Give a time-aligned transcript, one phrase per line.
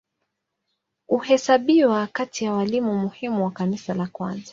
[1.07, 4.49] Huhesabiwa kati ya walimu muhimu wa Kanisa la kwanza.